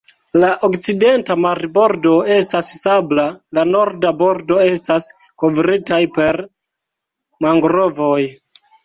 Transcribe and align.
La 0.43 0.47
okcidenta 0.67 1.33
marbordo 1.41 2.13
estas 2.35 2.71
sabla, 2.85 3.25
la 3.57 3.65
norda 3.73 4.13
bordo 4.23 4.57
estas 4.69 5.11
kovritaj 5.45 6.01
per 6.17 6.41
mangrovoj. 7.49 8.17